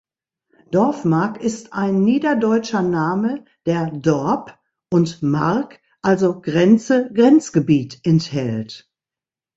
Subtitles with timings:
[0.71, 4.57] Dorfmark ist ein niederdeutscher Name, der „dorp“
[4.91, 8.91] und „Mark“, also „Grenze, Grenzgebiet“ enthält.